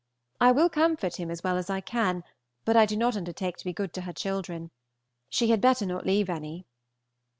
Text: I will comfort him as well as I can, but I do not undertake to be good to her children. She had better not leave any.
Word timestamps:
I 0.39 0.51
will 0.51 0.67
comfort 0.67 1.17
him 1.17 1.29
as 1.29 1.43
well 1.43 1.57
as 1.57 1.69
I 1.69 1.79
can, 1.79 2.23
but 2.65 2.75
I 2.75 2.87
do 2.87 2.97
not 2.97 3.15
undertake 3.15 3.57
to 3.57 3.65
be 3.65 3.71
good 3.71 3.93
to 3.93 4.01
her 4.01 4.13
children. 4.13 4.71
She 5.29 5.51
had 5.51 5.61
better 5.61 5.85
not 5.85 6.07
leave 6.07 6.27
any. 6.27 6.65